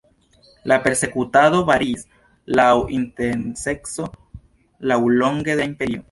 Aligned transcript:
La 0.69 0.77
persekutado 0.85 1.59
variis 1.67 2.07
laŭ 2.59 2.71
intenseco 2.99 4.07
laŭlonge 4.93 5.53
de 5.57 5.59
la 5.61 5.69
imperio. 5.73 5.99